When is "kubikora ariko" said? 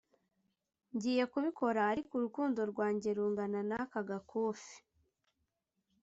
1.33-2.11